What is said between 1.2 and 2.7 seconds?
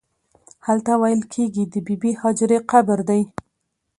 کېږي د بې بي هاجرې